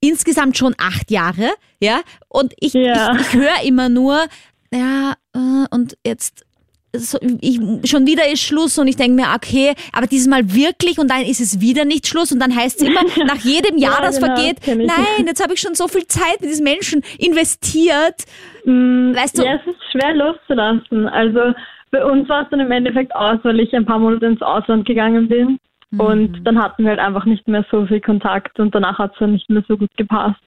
[0.00, 2.00] Insgesamt schon acht Jahre, ja.
[2.28, 3.14] Und ich, Ja.
[3.14, 4.26] ich, ich höre immer nur,
[4.72, 6.44] ja, äh, und jetzt
[6.94, 10.98] so, ich, schon wieder ist Schluss und ich denke mir, okay, aber dieses Mal wirklich
[10.98, 14.00] und dann ist es wieder nicht Schluss und dann heißt es immer, nach jedem Jahr,
[14.00, 17.02] Ja, das genau, vergeht, nein, jetzt habe ich schon so viel Zeit mit diesen Menschen
[17.18, 18.24] investiert.
[18.64, 21.08] Mm, Weißt du- Ja, es ist schwer loszulassen.
[21.08, 21.54] Also
[21.90, 24.86] bei uns war es dann im Endeffekt aus, weil ich ein paar Monate ins Ausland
[24.86, 25.58] gegangen bin.
[25.90, 26.00] Mhm.
[26.00, 29.18] Und dann hatten wir halt einfach nicht mehr so viel Kontakt und danach hat es
[29.18, 30.40] dann nicht mehr so gut gepasst.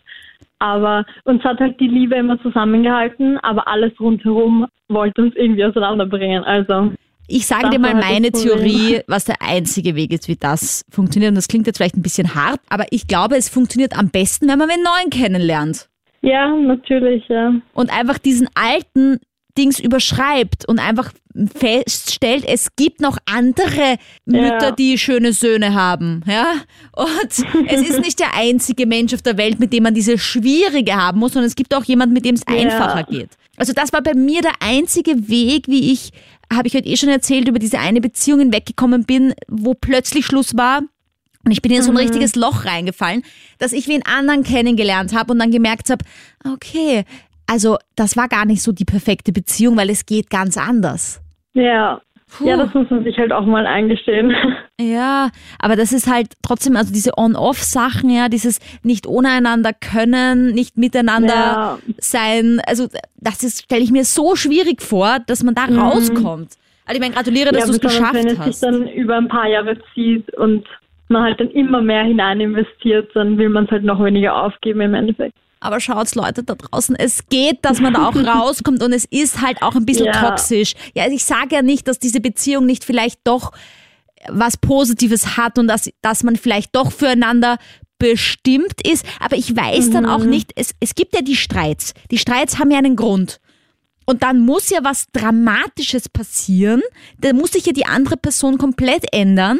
[0.59, 6.43] Aber uns hat halt die Liebe immer zusammengehalten, aber alles rundherum wollte uns irgendwie auseinanderbringen.
[6.43, 6.93] Also
[7.27, 8.31] Ich sage dir mal halt meine.
[8.31, 11.29] Theorie, was der einzige Weg ist, wie das funktioniert.
[11.29, 14.47] Und das klingt jetzt vielleicht ein bisschen hart, aber ich glaube, es funktioniert am besten,
[14.47, 15.89] wenn man einen neuen kennenlernt.
[16.21, 17.53] ja, natürlich, ja.
[17.73, 19.19] Und einfach diesen alten
[19.57, 21.11] Dings überschreibt und einfach
[21.59, 24.71] feststellt, es gibt noch andere Mütter, Ja.
[24.71, 26.53] die schöne Söhne haben, ja.
[26.95, 27.31] Und
[27.67, 31.19] es ist nicht der einzige Mensch auf der Welt, mit dem man diese schwierige haben
[31.19, 32.55] muss, sondern es gibt auch jemand, mit dem es Ja.
[32.55, 33.29] einfacher geht.
[33.57, 36.11] Also das war bei mir der einzige Weg, wie ich,
[36.51, 40.55] habe ich heute eh schon erzählt, über diese eine Beziehung hinweggekommen bin, wo plötzlich Schluss
[40.57, 40.81] war.
[41.45, 43.23] Und ich bin in so ein richtiges Loch reingefallen,
[43.59, 46.03] dass ich wen anderen kennengelernt habe und dann gemerkt habe,
[46.43, 47.03] okay,
[47.47, 51.21] also das war gar nicht so die perfekte Beziehung, weil es geht ganz anders.
[51.53, 52.01] Ja.
[52.37, 52.47] Puh.
[52.49, 54.33] Ja, das muss man sich halt auch mal eingestehen.
[54.77, 60.51] Ja, aber das ist halt trotzdem, also diese On-Off-Sachen, ja, dieses nicht ohne einander können,
[60.53, 61.79] nicht miteinander Ja.
[61.97, 66.49] sein, also das ist, stelle ich mir so schwierig vor, dass man da rauskommt.
[66.85, 67.73] Also ich meine, gratuliere, dass Mhm.
[67.73, 68.59] ja, du es geschafft wenn es hast.
[68.59, 70.67] sich dann über ein paar Jahre zieht und
[71.07, 74.81] man halt dann immer mehr hinein investiert, dann will man es halt noch weniger aufgeben
[74.81, 75.35] im Endeffekt.
[75.59, 79.41] Aber schaut's Leute da draußen, es geht, dass man da auch rauskommt und es ist
[79.41, 80.29] halt auch ein bisschen Ja.
[80.29, 80.73] toxisch.
[80.93, 83.51] Ja, also ich sage ja nicht, dass diese Beziehung nicht vielleicht doch
[84.27, 87.57] was Positives hat und dass, dass man vielleicht doch füreinander
[87.97, 91.93] bestimmt ist, aber ich weiß dann auch nicht, es, es gibt ja die Streits.
[92.11, 93.39] Die Streits haben ja einen Grund.
[94.05, 96.81] Und dann muss ja was Dramatisches passieren.
[97.19, 99.59] Da muss sich ja die andere Person komplett ändern,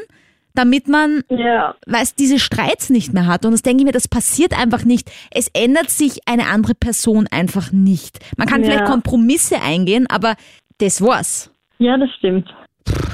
[0.56, 3.46] damit man Ja, weil es diese Streits nicht mehr hat.
[3.46, 5.12] Und das denke ich mir, das passiert einfach nicht.
[5.32, 8.20] Es ändert sich eine andere Person einfach nicht.
[8.38, 8.70] Man kann Ja.
[8.72, 10.36] vielleicht Kompromisse eingehen, aber
[10.80, 11.52] das war's.
[11.80, 12.48] ja, das stimmt.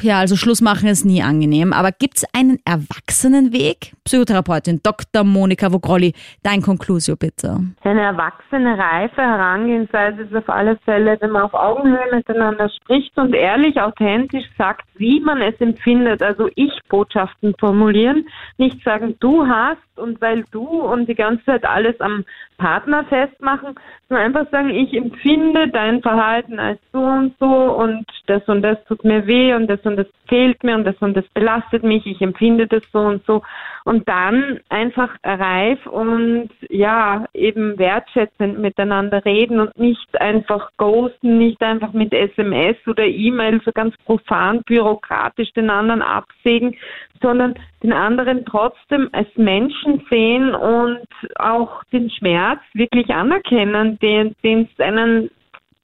[0.01, 1.73] Ja, also Schluss machen ist nie angenehm.
[1.73, 3.93] Aber gibt's einen Erwachsenenweg?
[4.03, 5.23] Psychotherapeutin Dr.
[5.23, 7.59] Monika Vogrolli, dein Conclusio bitte.
[7.83, 13.35] Eine erwachsene, reife Herangehensweise ist auf alle Fälle, wenn man auf Augenhöhe miteinander spricht und
[13.35, 16.23] ehrlich, authentisch sagt, wie man es empfindet.
[16.23, 21.99] Also Ich-Botschaften formulieren, nicht sagen, du hast und weil du und die ganze Zeit alles
[22.01, 22.25] am
[22.61, 23.73] Partner festmachen,
[24.07, 28.77] sondern einfach sagen, ich empfinde dein Verhalten als so und so und das und das
[28.85, 32.05] tut mir weh und das und das fehlt mir und das und das belastet mich,
[32.05, 33.41] ich empfinde das so und so.
[33.83, 41.61] Und dann einfach reif und ja, eben wertschätzend miteinander reden und nicht einfach ghosten, nicht
[41.63, 46.77] einfach mit SMS oder E-Mail so ganz profan bürokratisch den anderen absägen,
[47.21, 54.69] sondern den anderen trotzdem als Menschen sehen und auch den Schmerz wirklich anerkennen, den den
[54.71, 55.29] es einen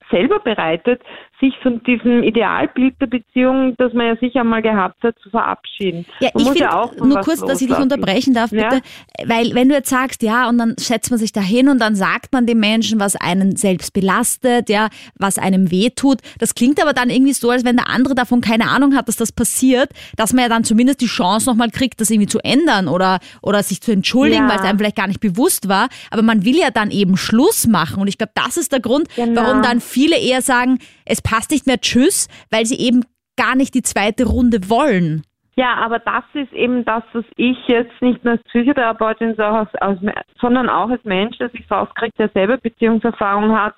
[0.10, 1.02] selber bereitet,
[1.40, 6.06] sich von diesem Idealbild der Beziehung, das man ja sicher mal gehabt hat, zu verabschieden.
[6.20, 8.70] Ja, Man ich finde, ja nur kurz, dass ich dich unterbrechen darf, Ja?
[8.70, 8.82] bitte.
[9.26, 11.96] Weil, wenn du jetzt sagst, ja, und dann setzt man sich da hin und dann
[11.96, 14.88] sagt man dem Menschen, was einen selbst belastet, ja,
[15.20, 16.20] was einem wehtut.
[16.40, 19.18] Das klingt aber dann irgendwie so, als wenn der andere davon keine Ahnung hat, dass
[19.18, 22.88] das passiert, dass man ja dann zumindest die Chance nochmal kriegt, das irgendwie zu ändern
[22.88, 24.50] oder, oder sich zu entschuldigen, Ja.
[24.50, 25.90] weil es einem vielleicht gar nicht bewusst war.
[26.10, 28.02] Aber man will ja dann eben Schluss machen.
[28.02, 29.42] Und ich glaube, das ist der Grund, Genau.
[29.42, 33.04] warum dann viele eher sagen, es passt nicht mehr Tschüss, weil sie eben
[33.38, 35.24] gar nicht die zweite Runde wollen.
[35.56, 40.90] Ja, aber das ist eben das, was ich jetzt nicht nur als Psychotherapeutin, sondern auch
[40.90, 43.74] als Mensch, der sich rauskriegt, der selber Beziehungserfahrung hat,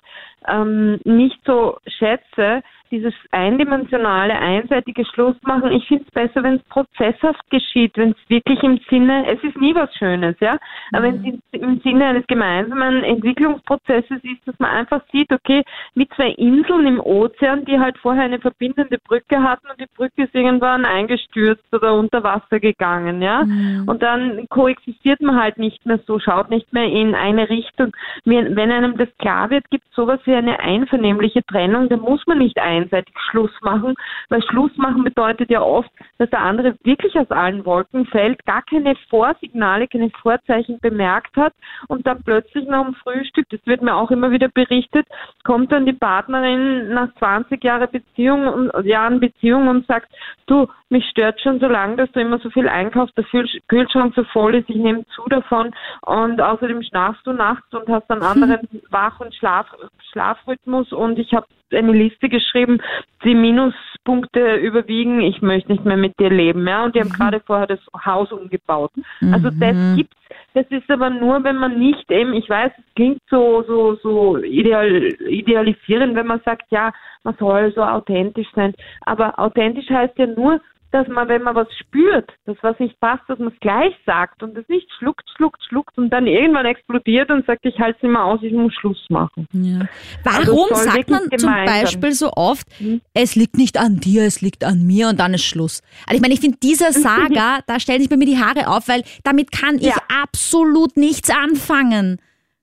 [0.46, 5.72] ähm, nicht so schätze, dieses eindimensionale, einseitige Schlussmachen.
[5.72, 9.56] Ich finde es besser, wenn es prozesshaft geschieht, wenn es wirklich im Sinne, es ist
[9.56, 10.58] nie was Schönes, ja,
[10.92, 11.68] aber wenn es mhm.
[11.68, 15.62] im Sinne eines gemeinsamen Entwicklungsprozesses ist, dass man einfach sieht, okay,
[15.94, 20.24] mit zwei Inseln im Ozean, die halt vorher eine verbindende Brücke hatten und die Brücke
[20.24, 23.84] ist irgendwann eingestürzt oder unter Wasser gegangen, ja, mhm.
[23.86, 27.92] und dann koexistiert man halt nicht mehr so, schaut nicht mehr in eine Richtung.
[28.24, 32.38] Wenn einem das klar wird, gibt es sowas wie eine einvernehmliche Trennung, da muss man
[32.38, 33.94] nicht ein einseitig Schluss machen,
[34.28, 38.62] weil Schluss machen bedeutet ja oft, dass der andere wirklich aus allen Wolken fällt, gar
[38.62, 41.52] keine Vorsignale, keine Vorzeichen bemerkt hat
[41.88, 45.06] und dann plötzlich nach dem Frühstück, das wird mir auch immer wieder berichtet,
[45.44, 50.10] kommt dann die Partnerin nach 20 Jahre Beziehung Jahren Beziehung und sagt,
[50.46, 53.24] du, mich stört schon so lange, dass du immer so viel einkaufst, der
[53.68, 55.70] Kühlschrank so voll ist, ich nehme zu davon
[56.02, 59.66] und außerdem schlafst du nachts und hast einen anderen Wach- und Schlaf,
[60.10, 62.78] Schlafrhythmus und ich habe eine Liste geschrieben,
[63.24, 67.14] die Minuspunkte überwiegen, ich möchte nicht mehr mit dir leben, ja, und die haben mhm.
[67.14, 68.90] gerade vorher das Haus umgebaut.
[69.20, 69.34] Mhm.
[69.34, 70.16] Also das gibt's,
[70.54, 74.38] das ist aber nur, wenn man nicht eben, ich weiß, es klingt so, so, so
[74.38, 80.26] ideal, idealisierend, wenn man sagt, ja, man soll so authentisch sein, aber authentisch heißt ja
[80.26, 80.60] nur,
[80.92, 84.42] dass man, wenn man was spürt, das was nicht passt, dass man es gleich sagt
[84.42, 88.02] und es nicht schluckt, schluckt, schluckt und dann irgendwann explodiert und sagt, ich halte es
[88.02, 89.46] nicht mehr aus, ich muss Schluss machen.
[89.52, 89.86] Ja.
[90.24, 93.00] Warum also sagt man zum Beispiel so oft, hm?
[93.14, 95.82] es liegt nicht an dir, es liegt an mir und dann ist Schluss?
[96.06, 98.88] Also ich meine, ich finde dieser Saga, da stellen sich bei mir die Haare auf,
[98.88, 99.96] weil damit kann ich ja.
[100.22, 102.20] absolut nichts anfangen.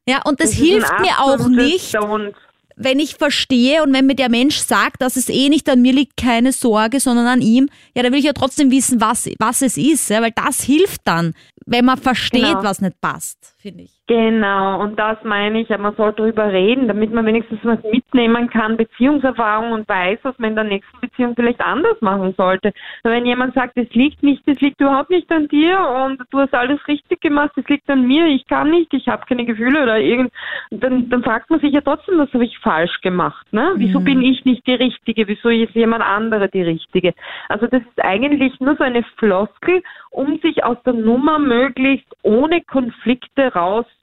[0.07, 1.95] Ja, und das, das hilft mir auch nicht.
[1.95, 2.33] Don't
[2.77, 5.93] wenn ich verstehe und wenn mir der Mensch sagt, dass es eh nicht an mir
[5.93, 9.61] liegt, keine Sorge, sondern an ihm, ja, dann will ich ja trotzdem wissen, was, was
[9.63, 11.33] es ist, ja, weil das hilft dann,
[11.65, 12.63] wenn man versteht, genau.
[12.63, 13.96] was nicht passt, finde ich.
[14.07, 18.77] Genau, und das meine ich, man soll darüber reden, damit man wenigstens was mitnehmen kann,
[18.77, 22.71] Beziehungserfahrung und weiß, was man in der nächsten Beziehung vielleicht anders machen sollte.
[23.03, 26.53] Wenn jemand sagt, es liegt nicht, es liegt überhaupt nicht an dir und du hast
[26.53, 29.99] alles richtig gemacht, es liegt an mir, ich kann nicht, ich habe keine Gefühle oder
[29.99, 30.31] irgend,
[30.71, 33.73] dann, dann fragt man sich ja trotzdem, was habe ich falsch gemacht, ne?
[33.75, 34.05] Wieso mhm.
[34.05, 35.27] bin ich nicht die Richtige?
[35.27, 37.13] Wieso ist jemand andere die Richtige?
[37.49, 42.61] Also das ist eigentlich nur so eine Floskel, um sich aus der Nummer möglichst ohne
[42.61, 43.53] Konflikte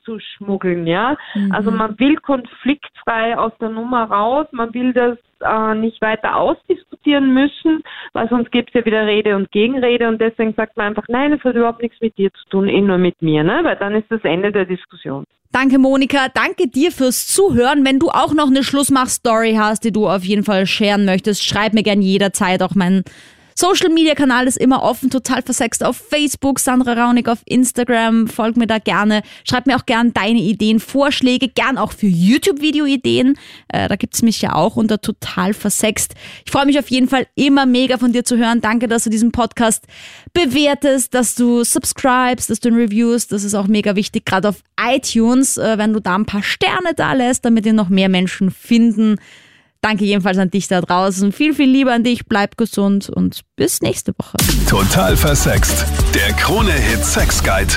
[0.04, 1.16] rauszuschmuggeln, ja.
[1.34, 1.52] Mhm.
[1.52, 7.32] Also man will konfliktfrei aus der Nummer raus, man will das äh, nicht weiter ausdiskutieren
[7.32, 11.04] müssen, weil sonst gibt es ja wieder Rede und Gegenrede und deswegen sagt man einfach,
[11.08, 13.60] nein, es hat überhaupt nichts mit dir zu tun, eh nur mit mir, ne?
[13.62, 15.24] Weil dann ist das Ende der Diskussion.
[15.52, 16.26] Danke, Monika.
[16.34, 17.84] Danke dir fürs Zuhören.
[17.84, 21.74] Wenn du auch noch eine Schlussmach-Story hast, die du auf jeden Fall scheren möchtest, schreib
[21.74, 23.04] mir gern jederzeit auch meinen
[23.56, 28.56] Social Media Kanal ist immer offen, total versext auf Facebook, Sandra Raunig auf Instagram, folg
[28.56, 29.22] mir da gerne.
[29.44, 33.38] Schreib mir auch gern deine Ideen, Vorschläge, gern auch für YouTube-Video-Ideen.
[33.68, 36.14] Äh, da gibt's mich ja auch unter total versext.
[36.44, 38.60] Ich freue mich auf jeden Fall immer mega von dir zu hören.
[38.60, 39.84] Danke, dass du diesen Podcast
[40.32, 43.30] bewertest, dass du subscribest, dass du ihn reviewst.
[43.30, 46.94] Das ist auch mega wichtig, gerade auf iTunes, äh, wenn du da ein paar Sterne
[46.96, 49.20] da lässt, damit ihr noch mehr Menschen finden.
[49.84, 51.30] Danke jedenfalls an dich da draußen.
[51.30, 52.24] Viel, viel Liebe an dich.
[52.24, 54.38] Bleib gesund und bis nächste Woche.
[54.66, 55.84] Total versext.
[56.14, 57.74] Der Krone-Hit Sex Guide.